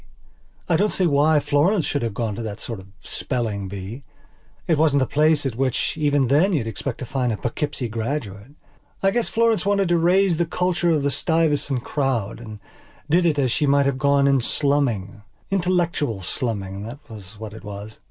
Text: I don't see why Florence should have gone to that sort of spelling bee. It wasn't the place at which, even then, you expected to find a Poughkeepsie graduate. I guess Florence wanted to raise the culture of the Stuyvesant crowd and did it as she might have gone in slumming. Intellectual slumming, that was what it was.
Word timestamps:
I 0.67 0.77
don't 0.77 0.89
see 0.91 1.05
why 1.05 1.39
Florence 1.39 1.85
should 1.85 2.01
have 2.01 2.15
gone 2.15 2.33
to 2.33 2.41
that 2.41 2.59
sort 2.59 2.79
of 2.79 2.87
spelling 3.01 3.67
bee. 3.67 4.03
It 4.65 4.79
wasn't 4.79 4.99
the 5.01 5.05
place 5.05 5.45
at 5.45 5.55
which, 5.55 5.95
even 5.95 6.25
then, 6.27 6.53
you 6.53 6.63
expected 6.63 7.05
to 7.05 7.11
find 7.11 7.31
a 7.31 7.37
Poughkeepsie 7.37 7.87
graduate. 7.87 8.53
I 9.03 9.11
guess 9.11 9.29
Florence 9.29 9.63
wanted 9.63 9.89
to 9.89 9.99
raise 9.99 10.37
the 10.37 10.47
culture 10.47 10.89
of 10.89 11.03
the 11.03 11.11
Stuyvesant 11.11 11.83
crowd 11.83 12.39
and 12.39 12.59
did 13.11 13.27
it 13.27 13.37
as 13.37 13.51
she 13.51 13.67
might 13.67 13.85
have 13.85 13.99
gone 13.99 14.25
in 14.25 14.41
slumming. 14.41 15.21
Intellectual 15.51 16.23
slumming, 16.23 16.81
that 16.81 16.97
was 17.07 17.37
what 17.39 17.53
it 17.53 17.63
was. 17.63 17.99